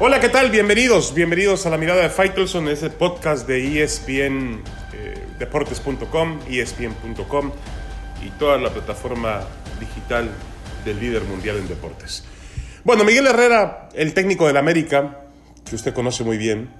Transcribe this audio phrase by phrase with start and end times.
[0.00, 0.52] Hola, ¿qué tal?
[0.52, 4.62] Bienvenidos, bienvenidos a la mirada de Faitelson, ese podcast de ESPN
[4.92, 7.50] eh, deportes.com, ESPN.com
[8.24, 9.40] y toda la plataforma
[9.80, 10.30] digital
[10.84, 12.24] del líder mundial en deportes.
[12.84, 15.18] Bueno, Miguel Herrera, el técnico del América,
[15.68, 16.70] que usted conoce muy bien,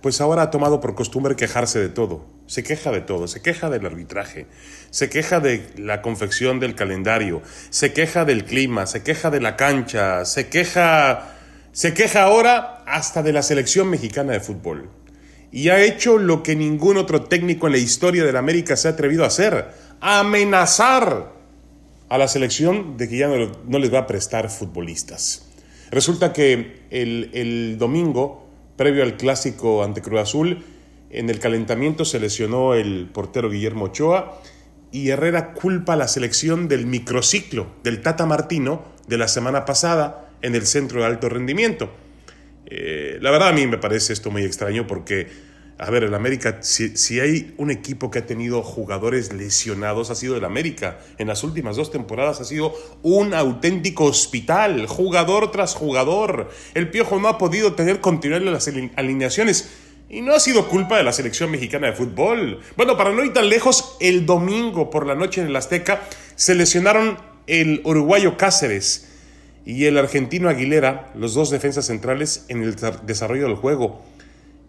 [0.00, 2.26] pues ahora ha tomado por costumbre quejarse de todo.
[2.46, 4.48] Se queja de todo, se queja del arbitraje,
[4.90, 9.54] se queja de la confección del calendario, se queja del clima, se queja de la
[9.54, 11.33] cancha, se queja
[11.74, 14.90] se queja ahora hasta de la selección mexicana de fútbol.
[15.50, 18.86] Y ha hecho lo que ningún otro técnico en la historia de la América se
[18.86, 19.66] ha atrevido a hacer.
[20.00, 21.32] Amenazar
[22.08, 25.46] a la selección de que ya no, les va a prestar futbolistas.
[25.90, 30.64] Resulta que el, el domingo, previo al clásico ante Cruz Azul,
[31.10, 34.40] en el calentamiento se lesionó el portero Guillermo Ochoa
[34.92, 40.24] y Herrera culpa a la selección del microciclo del Tata Martino de la semana pasada
[40.42, 41.90] en el centro de alto rendimiento.
[42.66, 45.28] Eh, la verdad a mí me parece esto muy extraño porque,
[45.78, 50.36] a ver, el América, si, hay un equipo que ha tenido jugadores lesionados, ha sido
[50.36, 50.98] el América.
[51.18, 56.50] En las últimas dos temporadas ha sido un auténtico hospital, jugador tras jugador.
[56.74, 59.70] El Piojo no ha podido tener continuidad en las alineaciones.
[60.08, 62.60] Y no ha sido culpa de la selección mexicana de fútbol.
[62.76, 66.02] Bueno, para no ir tan lejos, el domingo por la noche en el Azteca
[66.36, 69.13] se lesionaron el uruguayo Cáceres
[69.64, 72.76] y el argentino Aguilera, los dos defensas centrales en el
[73.06, 74.02] desarrollo del juego.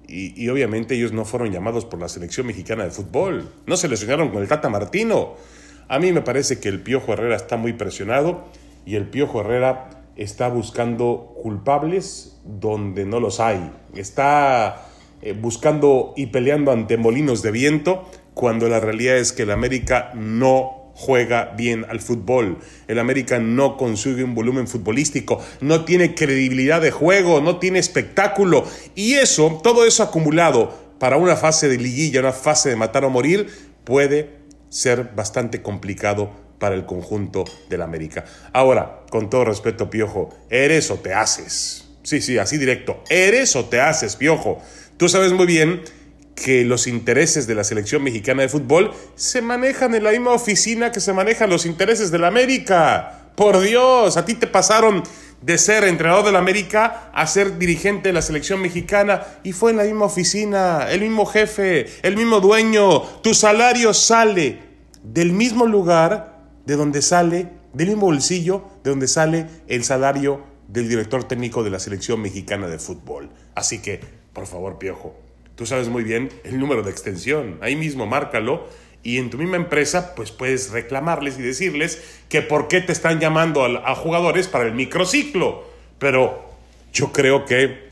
[0.07, 4.29] Y, obviamente ellos no fueron llamados por la selección mexicana de fútbol, no se lesionaron
[4.29, 5.33] con el Tata Martino.
[5.87, 8.45] A mí me parece que el Piojo Herrera está muy presionado
[8.85, 13.71] y el Piojo Herrera está buscando culpables donde no los hay.
[13.95, 14.85] Está
[15.21, 20.11] eh, buscando y peleando ante molinos de viento cuando la realidad es que el América
[20.13, 22.57] no juega bien al fútbol.
[22.88, 28.65] El América no consigue un volumen futbolístico, no tiene credibilidad de juego, no tiene espectáculo.
[28.95, 33.09] Y eso, todo eso acumulado para una fase de liguilla, una fase de matar o
[33.09, 33.47] morir,
[33.83, 34.37] puede
[34.70, 38.23] ser bastante complicado para el conjunto del América.
[38.53, 41.89] Ahora, con todo respeto, Piojo, ¿eres o te haces?
[42.03, 43.03] Sí, sí, así directo.
[43.09, 44.61] ¿Eres o te haces, Piojo?
[44.97, 45.81] Tú sabes muy bien
[46.35, 50.91] que los intereses de la selección mexicana de fútbol se manejan en la misma oficina
[50.91, 53.31] que se manejan los intereses de la América.
[53.35, 55.03] Por Dios, a ti te pasaron
[55.41, 59.71] de ser entrenador de la América a ser dirigente de la selección mexicana y fue
[59.71, 63.02] en la misma oficina, el mismo jefe, el mismo dueño.
[63.21, 64.59] Tu salario sale
[65.03, 70.89] del mismo lugar de donde sale, del mismo bolsillo de donde sale el salario del
[70.89, 73.29] director técnico de la selección mexicana de fútbol.
[73.53, 73.99] Así que,
[74.33, 75.24] por favor, Piojo,
[75.55, 78.67] Tú sabes muy bien el número de extensión, ahí mismo márcalo
[79.04, 83.20] y en tu misma empresa pues puedes reclamarles y decirles que por qué te están
[83.20, 85.64] llamando a, jugadores para el microciclo.
[85.99, 86.49] Pero
[86.92, 87.92] yo creo que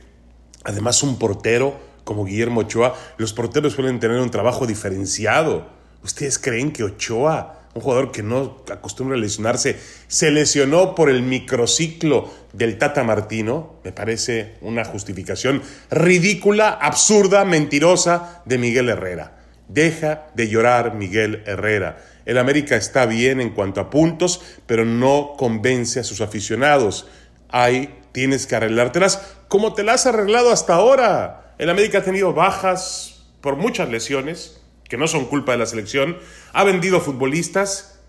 [0.63, 5.67] además un portero como Guillermo Ochoa, los porteros suelen tener un trabajo diferenciado.
[6.03, 11.23] ¿Ustedes creen que Ochoa un jugador que no acostumbra a lesionarse, se lesionó por el
[11.23, 19.39] microciclo del Tata Martino, me parece una justificación ridícula, absurda, mentirosa de Miguel Herrera.
[19.67, 21.97] Deja de llorar Miguel Herrera.
[22.25, 27.07] El América está bien en cuanto a puntos, pero no convence a sus aficionados.
[27.49, 31.53] Ahí tienes que arreglártelas como te las has arreglado hasta ahora.
[31.57, 34.62] El América ha tenido bajas por muchas lesiones,
[34.93, 36.17] que no son culpa de la selección,
[36.53, 37.99] ha vendido futbolistas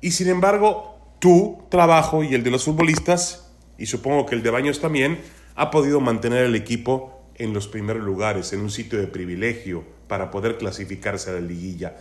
[0.00, 4.50] y sin embargo tu trabajo y el de los futbolistas, y supongo que el de
[4.50, 5.18] Baños también,
[5.56, 10.30] ha podido mantener el equipo en los primeros lugares, en un sitio de privilegio para
[10.30, 11.96] poder clasificarse a la liguilla.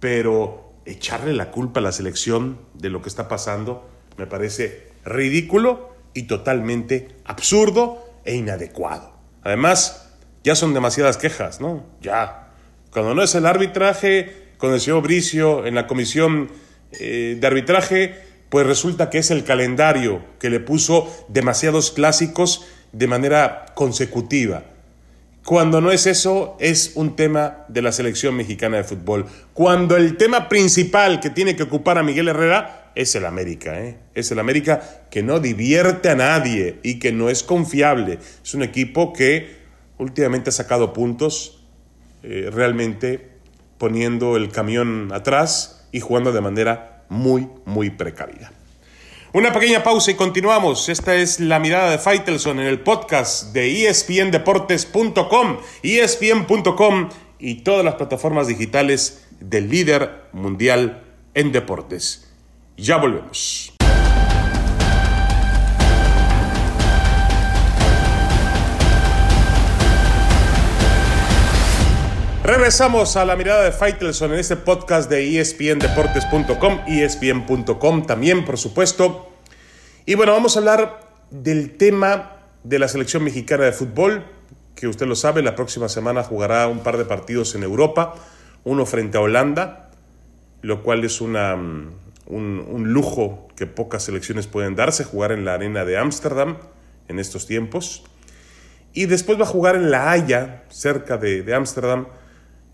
[0.00, 5.94] Pero echarle la culpa a la selección de lo que está pasando me parece ridículo
[6.12, 9.14] y totalmente absurdo e inadecuado.
[9.42, 10.12] Además,
[10.44, 11.86] ya son demasiadas quejas, ¿no?
[12.02, 12.41] Ya,
[12.92, 16.50] cuando no es el arbitraje, con el señor Bricio en la comisión
[16.92, 18.14] eh, de arbitraje,
[18.48, 24.64] pues resulta que es el calendario que le puso demasiados clásicos de manera consecutiva.
[25.44, 29.26] Cuando no es eso, es un tema de la selección mexicana de fútbol.
[29.54, 33.80] Cuando el tema principal que tiene que ocupar a Miguel Herrera es el América.
[33.80, 33.96] ¿eh?
[34.14, 38.18] Es el América que no divierte a nadie y que no es confiable.
[38.44, 39.62] Es un equipo que
[39.98, 41.61] últimamente ha sacado puntos
[42.22, 43.30] eh, realmente
[43.78, 48.52] poniendo el camión atrás y jugando de manera muy, muy precavida.
[49.34, 50.88] Una pequeña pausa y continuamos.
[50.88, 57.08] Esta es la mirada de Faitelson en el podcast de espndeportes.com, espn.com
[57.38, 61.02] y todas las plataformas digitales del líder mundial
[61.34, 62.30] en deportes.
[62.76, 63.71] Ya volvemos.
[72.44, 79.30] Regresamos a la mirada de Faitelson en este podcast de espndeportes.com, espn.com también, por supuesto.
[80.06, 84.24] Y bueno, vamos a hablar del tema de la selección mexicana de fútbol,
[84.74, 88.16] que usted lo sabe, la próxima semana jugará un par de partidos en Europa,
[88.64, 89.90] uno frente a Holanda,
[90.62, 91.92] lo cual es mm, un,
[92.26, 96.56] un lujo que pocas selecciones pueden darse, jugar en la arena de Ámsterdam
[97.06, 98.02] en estos tiempos.
[98.92, 102.08] Y después va a jugar en La Haya, cerca de Ámsterdam,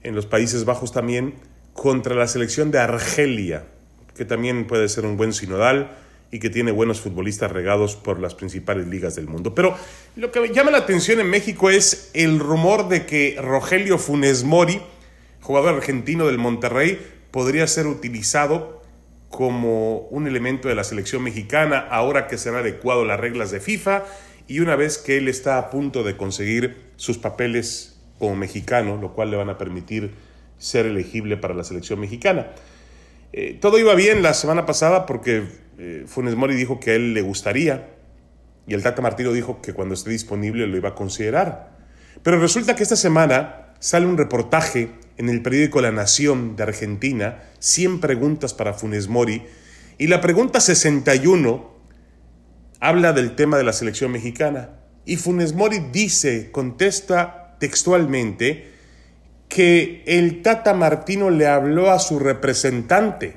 [0.03, 1.35] en los Países Bajos también,
[1.73, 3.67] contra la selección de Argelia,
[4.17, 5.97] que también puede ser un buen sinodal
[6.31, 9.55] y que tiene buenos futbolistas regados por las principales ligas del mundo.
[9.55, 9.77] Pero
[10.17, 14.45] lo que me llama la atención en México es el rumor de que Rogelio Funes
[14.45, 14.81] Mori,
[15.41, 18.83] jugador argentino del Monterrey, podría ser utilizado
[19.31, 23.61] como un elemento de la selección mexicana ahora que se han adecuado las reglas de
[23.61, 24.05] FIFA
[24.47, 29.15] y una vez que él está a punto de conseguir sus papeles como mexicano, lo
[29.15, 30.13] cual le van a permitir
[30.59, 32.49] ser elegible para la selección mexicana.
[33.33, 35.45] Eh, todo iba bien la semana pasada porque
[35.79, 37.91] eh, Funes Mori dijo que a él le gustaría
[38.67, 41.77] y el Tata Martino dijo que cuando esté disponible lo iba a considerar.
[42.23, 47.43] Pero resulta que esta semana sale un reportaje en el periódico La Nación de Argentina,
[47.61, 49.45] 100 preguntas para Funes Mori,
[49.97, 51.79] y la pregunta 61
[52.81, 54.71] habla del tema de la selección mexicana.
[55.05, 58.73] Y Funes Mori dice, contesta textualmente,
[59.49, 63.37] que el Tata Martino le habló a su representante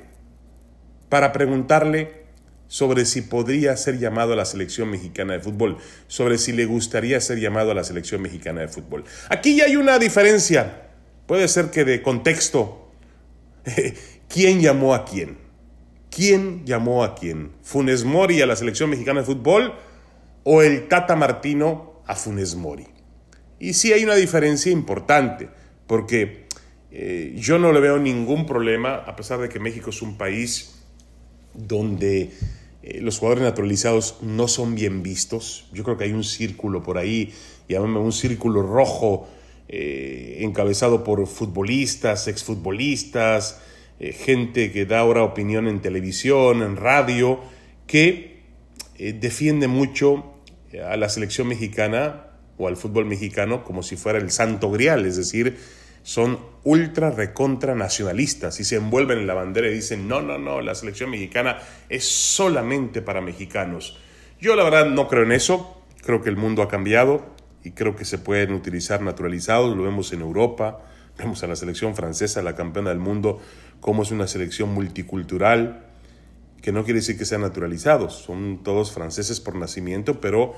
[1.08, 2.22] para preguntarle
[2.72, 5.76] sobre si podría ser llamado a la selección mexicana de fútbol,
[6.06, 9.04] sobre si le gustaría ser llamado a la selección mexicana de fútbol.
[9.28, 10.88] Aquí ya hay una diferencia,
[11.26, 12.90] puede ser que de contexto,
[14.28, 15.36] ¿quién llamó a quién?
[16.10, 17.52] ¿Quién llamó a quién?
[17.62, 19.74] ¿Funes Mori a la selección mexicana de fútbol
[20.44, 22.91] o el Tata Martino a Funes Mori?
[23.62, 25.48] Y sí hay una diferencia importante,
[25.86, 26.46] porque
[26.90, 30.82] eh, yo no le veo ningún problema, a pesar de que México es un país
[31.54, 32.32] donde
[32.82, 35.68] eh, los jugadores naturalizados no son bien vistos.
[35.72, 37.32] Yo creo que hay un círculo por ahí,
[37.68, 39.28] llámame un círculo rojo,
[39.68, 43.60] eh, encabezado por futbolistas, exfutbolistas,
[44.00, 47.38] gente que da ahora opinión en televisión, en radio,
[47.86, 48.42] que
[48.98, 50.32] defiende mucho
[50.84, 55.16] a la selección mexicana o al fútbol mexicano como si fuera el santo grial, es
[55.16, 55.58] decir,
[56.02, 60.60] son ultra recontra nacionalistas y se envuelven en la bandera y dicen, no, no, no,
[60.60, 61.58] la selección mexicana
[61.88, 63.98] es solamente para mexicanos.
[64.40, 67.24] Yo la verdad no creo en eso, creo que el mundo ha cambiado
[67.64, 70.80] y creo que se pueden utilizar naturalizados, lo vemos en Europa,
[71.16, 73.40] vemos a la selección francesa, la campeona del mundo,
[73.80, 75.86] cómo es una selección multicultural,
[76.60, 80.54] que no quiere decir que sean naturalizados, son todos franceses por nacimiento, pero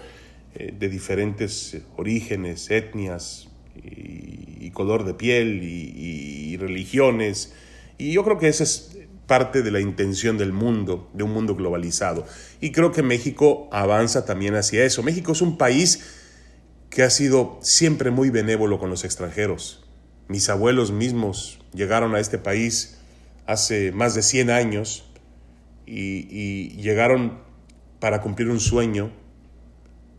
[0.54, 7.52] de diferentes orígenes, etnias y, color de piel y, y, religiones.
[7.96, 11.54] Y yo creo que esa es parte de la intención del mundo, de un mundo
[11.54, 12.26] globalizado.
[12.60, 15.02] Y creo que México avanza también hacia eso.
[15.02, 16.02] México es un país
[16.90, 19.84] que ha sido siempre muy benévolo con los extranjeros.
[20.28, 22.98] Mis abuelos mismos llegaron a este país
[23.46, 25.04] hace más de 100 años
[25.86, 27.38] y, llegaron
[27.98, 29.10] para cumplir un sueño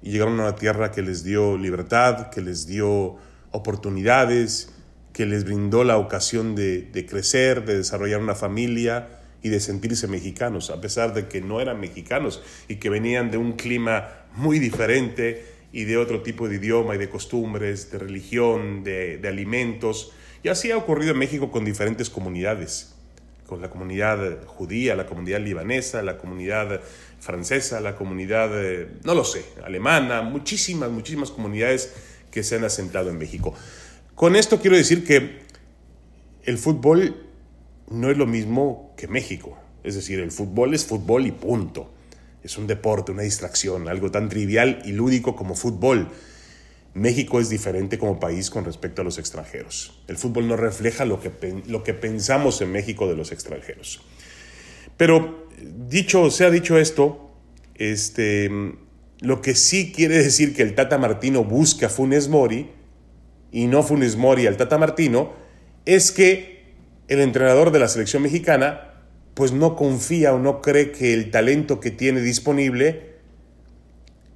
[0.05, 3.17] y llegaron a una tierra que les dio libertad, que les dio
[3.50, 4.71] oportunidades,
[5.12, 9.07] que les brindó la ocasión de, crecer, de desarrollar una familia
[9.41, 13.38] y de sentirse mexicanos, a pesar de que no eran mexicanos y que venían de
[13.38, 15.43] un clima muy diferente
[15.74, 20.12] y de otro tipo de idioma y de costumbres, de religión, de, de alimentos.
[20.43, 22.95] Y así ha ocurrido en México con diferentes comunidades
[23.45, 26.81] con la comunidad judía, la comunidad libanesa, la comunidad
[27.25, 31.91] francesa, la comunidad, eh, no lo sé, alemana, muchísimas, muchísimas comunidades
[32.29, 33.55] que se han asentado en México.
[34.13, 35.39] Con esto quiero decir que
[36.44, 37.15] el fútbol
[37.89, 39.58] no es lo mismo que México.
[39.84, 41.91] Es decir, el fútbol es fútbol y punto.
[42.44, 46.10] Es un deporte, una distracción, algo tan trivial y lúdico como fútbol.
[46.94, 50.00] México es diferente como país con respecto a los extranjeros.
[50.08, 51.32] El fútbol no refleja lo que,
[51.65, 54.01] lo que pensamos en México de los extranjeros.
[54.97, 55.47] Pero
[55.87, 57.31] dicho, se ha dicho esto,
[57.75, 58.49] este,
[59.19, 62.69] lo que sí quiere decir que el Tata Martino busca Funes Mori
[63.51, 65.33] y no Funes Mori al Tata Martino,
[65.85, 66.73] es que
[67.07, 68.93] el entrenador de la selección mexicana
[69.33, 73.15] pues no confía o no cree que el talento que tiene disponible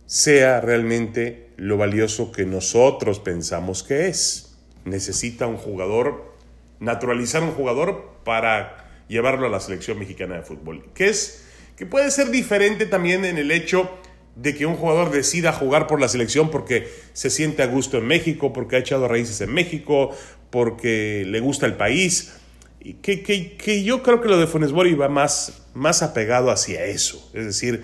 [0.06, 4.58] sea realmente lo valioso que nosotros pensamos que es.
[4.84, 6.34] Necesita un jugador,
[6.80, 10.86] naturalizar un jugador para llevarlo a la selección mexicana de fútbol.
[10.94, 13.90] Que es que puede ser diferente también en el hecho
[14.36, 18.06] de que un jugador decida jugar por la selección porque se siente a gusto en
[18.06, 20.16] México, porque ha echado raíces en México,
[20.50, 22.34] porque le gusta el país.
[22.80, 26.86] Y que, que, yo creo que lo de Funes Mori va más, más apegado hacia
[26.86, 27.30] eso.
[27.34, 27.84] Es decir,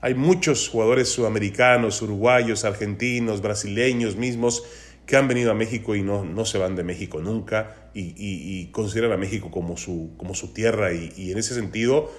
[0.00, 4.64] hay muchos jugadores sudamericanos, uruguayos, argentinos, brasileños mismos
[5.10, 9.10] que han venido a México y no, no se van de México nunca y, consideran
[9.10, 12.12] a México como su, como su tierra y, en ese sentido,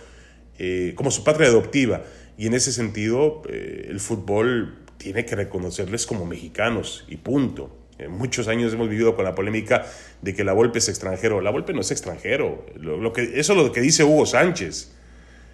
[0.59, 2.03] eh, como su patria adoptiva.
[2.37, 7.77] Y en ese sentido, eh, el fútbol tiene que reconocerles como mexicanos y punto.
[8.09, 9.85] muchos años hemos vivido con la polémica
[10.21, 11.39] de que la Volpe es extranjero.
[11.39, 12.65] La Volpe no es extranjero.
[12.75, 14.91] Lo, que, eso es lo que dice Hugo Sánchez,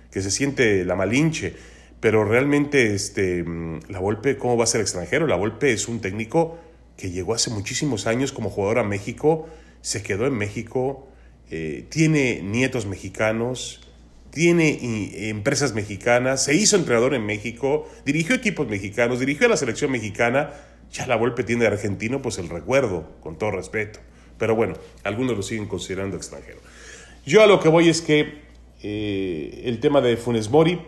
[0.09, 1.53] que se siente la malinche.
[1.99, 5.27] Pero realmente este, mm, la Volpe, ¿cómo va a ser extranjero?
[5.27, 6.57] La Volpe es un técnico
[6.97, 9.47] que llegó hace muchísimos años como jugador a México,
[9.81, 11.07] se quedó en México,
[11.49, 13.81] eh, tiene nietos mexicanos,
[14.31, 19.91] tiene empresas mexicanas, se hizo entrenador en México, dirigió equipos mexicanos, dirigió a la selección
[19.91, 20.53] mexicana,
[20.91, 23.99] ya la Volpe tiene de argentino, pues el recuerdo, con todo respeto.
[24.37, 26.59] Pero bueno, algunos lo siguen considerando extranjero.
[27.25, 28.41] Yo a lo que voy es que
[28.83, 30.81] eh, el tema de Funes Mori,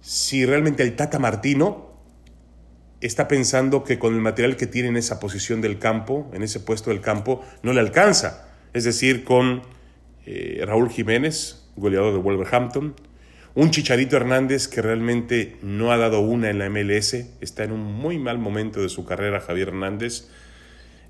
[0.00, 1.89] si realmente el Tata Martino
[3.00, 6.60] está pensando que con el material que tiene en esa posición del campo, en ese
[6.60, 8.48] puesto del campo, no le alcanza.
[8.72, 9.62] Es decir, con
[10.26, 12.94] eh, Raúl Jiménez, goleador de Wolverhampton.
[13.54, 17.82] Un Chicharito Hernández que realmente no ha dado una en la MLS, está en un
[17.82, 20.28] muy mal momento de su carrera Javier Hernández.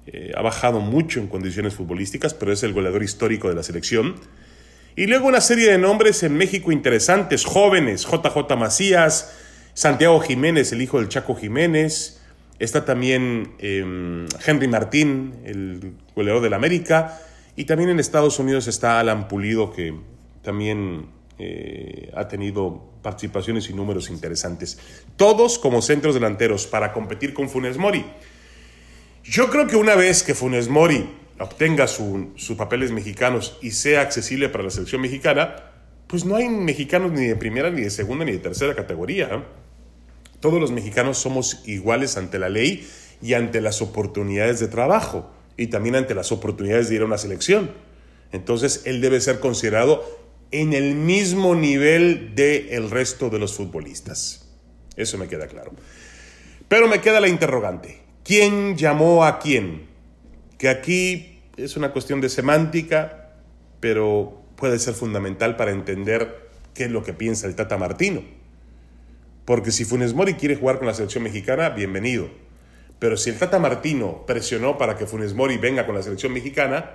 [0.06, 4.14] Eh, ha bajado mucho en condiciones futbolísticas, pero es el goleador histórico de la selección.
[4.97, 9.37] Y luego una serie de nombres en México interesantes, jóvenes, JJ Macías,
[9.81, 12.21] Santiago Jiménez, el hijo del Chaco Jiménez,
[12.59, 17.19] está también em, Henry Martín, el goleador del América,
[17.57, 19.95] y también en Estados Unidos está Alan Pulido, que
[20.43, 21.07] también
[21.39, 24.79] eh, ha tenido participaciones y números interesantes.
[25.17, 28.05] Todos como centros delanteros para competir con Funes Mori.
[29.25, 31.09] Yo creo que una vez que Funes Mori
[31.39, 35.57] obtenga sus papeles mexicanos y sea accesible para la selección mexicana,
[36.07, 39.43] pues no hay mexicanos ni de primera, ni de segunda, ni de tercera categoría.
[40.40, 42.88] Todos los mexicanos somos iguales ante la ley
[43.23, 47.18] y ante las oportunidades de trabajo y también ante las oportunidades de ir a una
[47.18, 47.70] selección.
[48.32, 50.02] Entonces él debe ser considerado
[50.50, 54.49] en el mismo nivel del el resto de los futbolistas.
[54.97, 55.73] Eso me queda claro.
[56.68, 58.00] Pero me queda la interrogante.
[58.25, 59.88] ¿Quién llamó a quién?
[60.59, 63.32] Que aquí es una cuestión de semántica,
[63.80, 68.23] pero puede ser fundamental para entender qué es lo que piensa el Tata Martino.
[69.50, 72.30] Porque si Funes Mori quiere jugar con la selección mexicana, bienvenido.
[73.00, 76.88] Pero si el Tata Martino presionó para que Funes Mori venga con la selección mexicana,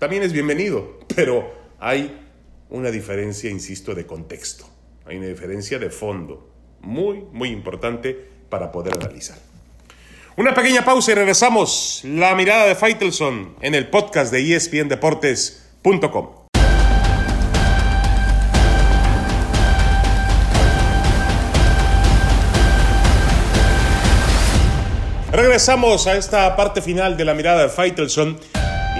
[0.00, 0.98] también es bienvenido.
[1.14, 1.48] Pero
[1.78, 2.26] hay
[2.70, 4.68] una diferencia, insisto, de contexto.
[5.06, 6.50] Hay una diferencia de fondo,
[6.80, 9.38] muy, muy importante para poder analizar.
[10.36, 12.00] Una pequeña pausa y regresamos.
[12.02, 16.39] La mirada de Faitelson en el podcast de espndeportes.com.
[25.40, 28.38] Regresamos a esta parte final de la mirada de Faitelson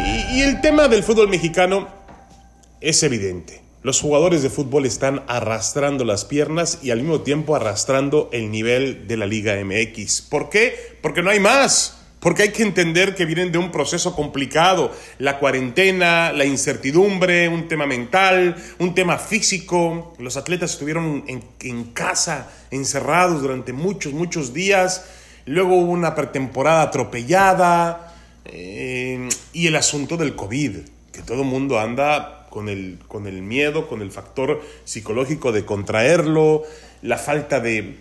[0.02, 1.86] y, y el tema del fútbol mexicano
[2.80, 3.60] es evidente.
[3.82, 9.06] Los jugadores de fútbol están arrastrando las piernas y al mismo tiempo arrastrando el nivel
[9.06, 10.22] de la Liga MX.
[10.22, 10.96] ¿Por qué?
[11.02, 11.98] Porque no hay más.
[12.20, 14.92] Porque hay que entender que vienen de un proceso complicado.
[15.18, 20.14] La cuarentena, la incertidumbre, un tema mental, un tema físico.
[20.18, 25.04] Los atletas estuvieron en, casa, encerrados durante muchos, muchos días.
[25.46, 28.14] Luego hubo una pretemporada atropellada.
[28.44, 30.76] Eh, y el asunto del COVID,
[31.12, 35.64] que todo el mundo anda con el, con el miedo, con el factor psicológico de
[35.64, 36.64] contraerlo,
[37.02, 37.98] la falta de,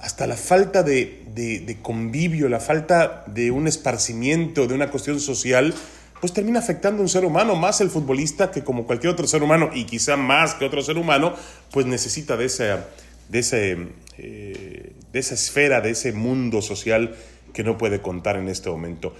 [0.00, 5.74] hasta la falta de, de, convivio, la falta de un esparcimiento, de una cuestión social,
[6.20, 9.42] pues termina afectando a un ser humano, más el futbolista que como cualquier otro ser
[9.42, 11.34] humano, y quizá más que otro ser humano,
[11.70, 12.86] pues necesita de, esa,
[13.28, 13.88] de, ese,
[14.18, 17.14] eh, de esa esfera, de ese mundo social
[17.54, 19.14] que no puede contar en este momento.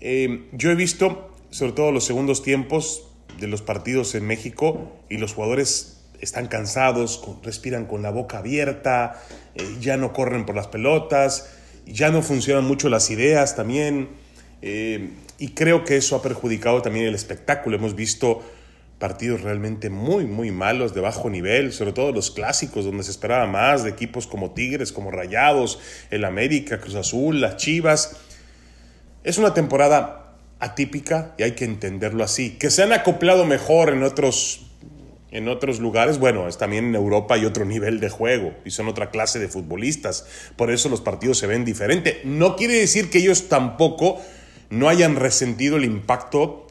[0.00, 3.08] Eh, yo he visto, sobre todo los segundos tiempos,
[3.40, 9.22] de los partidos en México y los jugadores están cansados, respiran con la boca abierta,
[9.54, 11.48] eh, ya no corren por las pelotas,
[11.86, 14.10] ya no funcionan mucho las ideas también.
[14.60, 17.76] Eh, y creo que eso ha perjudicado también el espectáculo.
[17.76, 18.42] Hemos visto
[18.98, 23.46] partidos realmente muy, muy malos, de bajo nivel, sobre todo los clásicos, donde se esperaba
[23.46, 25.78] más de equipos como Tigres, como Rayados,
[26.10, 28.16] el América, Cruz Azul, las Chivas.
[29.22, 32.58] Es una temporada atípica y hay que entenderlo así.
[32.58, 34.64] Que se han acoplado mejor en otros
[35.30, 38.88] En otros lugares, bueno, es también en Europa hay otro nivel de juego y son
[38.88, 40.24] otra clase de futbolistas.
[40.56, 42.22] Por eso los partidos se ven diferente.
[42.24, 44.18] No quiere decir que ellos tampoco
[44.70, 46.67] no hayan resentido el impacto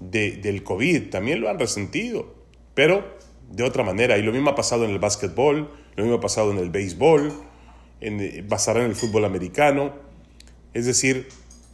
[0.00, 1.10] del COVID.
[1.10, 2.34] También lo han resentido,
[2.74, 3.18] pero
[3.50, 4.18] de otra manera.
[4.18, 7.32] Y lo mismo ha pasado en el básquetbol, lo mismo ha pasado en el béisbol,
[8.00, 9.94] en, pasará en el fútbol americano.
[10.74, 11.28] Es decir,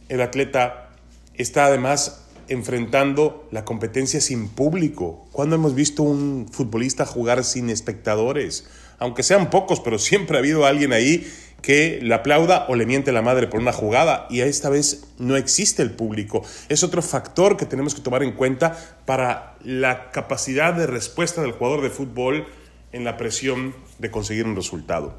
[0.09, 0.91] el atleta
[1.33, 5.25] está además enfrentando la competencia sin público.
[5.31, 8.67] ¿Cuándo hemos visto un futbolista jugar sin espectadores?
[8.99, 11.27] Aunque sean pocos, pero siempre ha habido alguien ahí
[11.61, 15.35] que le aplauda o le miente la madre por una jugada y esta vez no
[15.35, 16.43] existe el público.
[16.69, 21.53] Es otro factor que tenemos que tomar en cuenta para la capacidad de respuesta del
[21.53, 22.45] jugador de fútbol
[22.91, 25.15] en la presión de conseguir un resultado.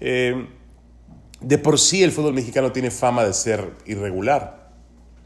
[0.00, 0.46] Eh,
[1.40, 4.59] de por sí el fútbol mexicano tiene fama de ser irregular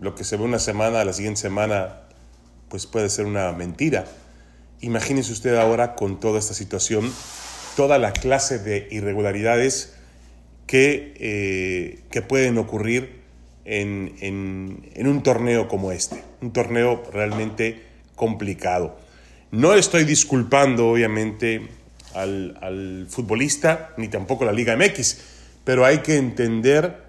[0.00, 2.00] lo que se ve una semana, la siguiente semana,
[2.68, 4.04] pues puede ser una mentira.
[4.80, 7.12] Imagínese usted ahora con toda esta situación,
[7.76, 9.94] toda la clase de irregularidades
[10.66, 13.22] que, eh, que pueden ocurrir
[13.64, 17.82] en, en, un torneo como este, un torneo realmente
[18.14, 18.98] complicado.
[19.50, 21.68] No estoy disculpando, obviamente,
[22.14, 25.18] al, al futbolista, ni tampoco a la Liga MX,
[25.64, 27.03] pero hay que entender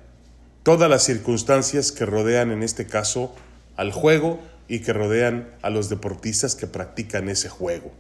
[0.66, 3.36] todas las circunstancias que rodean en este caso
[3.78, 7.94] al juego y que rodean a los deportistas que practican ese juego.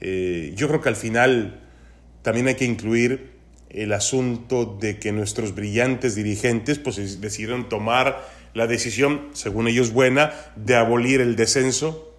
[0.00, 1.60] Eh, yo creo que al final
[2.22, 3.30] también hay que incluir
[3.70, 10.32] el asunto de que nuestros brillantes dirigentes pues, decidieron tomar la decisión, según ellos buena,
[10.56, 12.16] de abolir el descenso,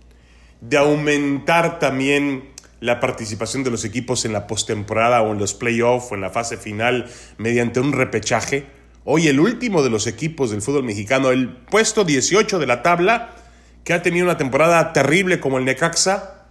[0.61, 2.45] de aumentar también
[2.79, 6.29] la participación de los equipos en la postemporada o en los playoffs o en la
[6.29, 8.72] fase final mediante un repechaje
[9.05, 13.35] Hoy el último de los equipos del fútbol mexicano, el puesto 18 de la tabla,
[13.83, 16.45] que ha tenido una temporada terrible como el Necaxa,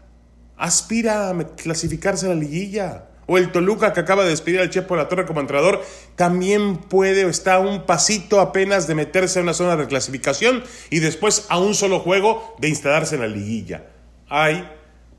[0.59, 3.07] aspira a clasificarse a la liguilla.
[3.27, 5.83] O el Toluca que acaba de despedir al Chepo de la Torre como entrenador,
[6.15, 10.63] también puede o está a un pasito apenas de meterse en una zona de reclasificación
[10.91, 13.87] y después a un solo juego de instalarse en la liguilla.
[14.29, 14.69] Hay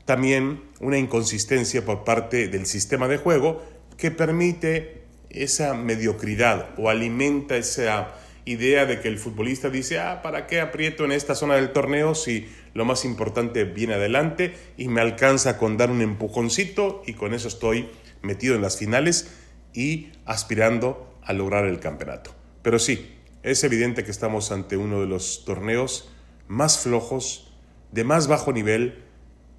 [0.04, 3.60] también una inconsistencia por parte del sistema de juego
[3.96, 5.03] que permite
[5.34, 11.04] esa mediocridad o alimenta esa idea de que el futbolista dice, ah, ¿para qué aprieto
[11.04, 15.76] en esta zona del torneo si lo más importante viene adelante y me alcanza con
[15.76, 17.88] dar un empujoncito y con eso estoy
[18.22, 19.32] metido en las finales
[19.72, 22.34] y aspirando a lograr el campeonato?
[22.62, 26.10] Pero sí, es evidente que estamos ante uno de los torneos
[26.48, 27.52] más flojos,
[27.92, 29.02] de más bajo nivel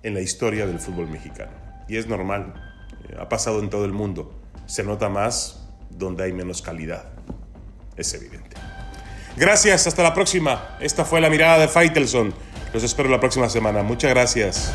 [0.03, 1.51] en la historia del fútbol mexicano.
[1.87, 2.53] Y es normal,
[3.09, 4.39] eh, ha pasado en todo el mundo.
[4.67, 7.05] Se nota más donde hay menos calidad.
[7.95, 8.55] Es evidente.
[9.37, 10.77] Gracias, hasta la próxima.
[10.79, 12.33] Esta fue la mirada de Faitelson.
[12.73, 13.83] Los espero la próxima semana.
[13.83, 14.73] Muchas gracias.